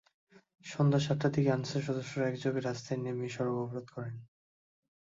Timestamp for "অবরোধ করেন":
3.57-4.15